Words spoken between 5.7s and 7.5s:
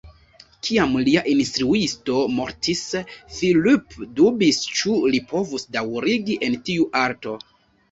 daŭrigi en tiu arto.